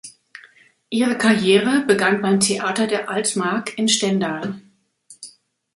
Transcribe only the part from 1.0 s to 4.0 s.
Karriere begann beim Theater der Altmark in